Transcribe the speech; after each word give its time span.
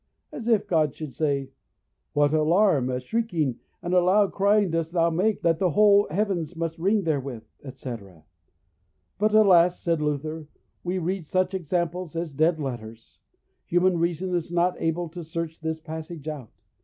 As 0.31 0.47
if 0.47 0.65
God 0.67 0.95
should 0.95 1.13
say, 1.13 1.51
"What 2.13 2.31
an 2.31 2.37
alarum, 2.37 2.89
a 2.89 2.99
shrieking, 2.99 3.59
and 3.83 3.93
a 3.93 4.01
loud 4.01 4.31
crying 4.31 4.71
dost 4.71 4.93
thou 4.93 5.11
make, 5.11 5.43
that 5.43 5.59
the 5.59 5.69
whole 5.69 6.07
heavens 6.09 6.55
must 6.55 6.79
ring 6.79 7.03
therewith!" 7.03 7.43
etc. 7.63 8.23
But, 9.19 9.35
alas! 9.35 9.79
said 9.79 10.01
Luther, 10.01 10.47
we 10.83 10.97
read 10.97 11.27
such 11.27 11.53
examples 11.53 12.15
as 12.15 12.31
dead 12.31 12.59
letters; 12.59 13.19
human 13.67 13.99
reason 13.99 14.33
is 14.33 14.51
not 14.51 14.73
able 14.81 15.07
to 15.09 15.23
search 15.23 15.59
this 15.59 15.79
passage 15.79 16.27
out. 16.27 16.49